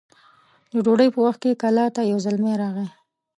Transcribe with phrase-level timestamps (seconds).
[0.73, 2.87] د ډوډۍ په وخت کلا ته يو زلمی راغی